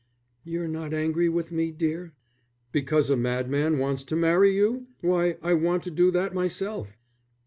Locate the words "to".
4.05-4.15, 5.83-5.91